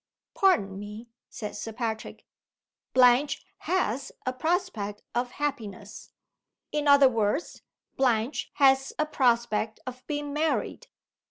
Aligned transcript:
"Pardon 0.33 0.79
me," 0.79 1.09
said 1.29 1.55
Sir 1.55 1.71
Patrick. 1.73 2.25
"Blanche 2.91 3.45
has 3.69 4.11
a 4.25 4.33
prospect 4.33 5.03
of 5.13 5.33
happiness. 5.33 6.11
In 6.71 6.87
other 6.87 7.07
words, 7.07 7.61
Blanche 7.97 8.49
has 8.55 8.93
a 8.97 9.05
prospect 9.05 9.79
of 9.85 10.01
being 10.07 10.33
married. 10.33 10.87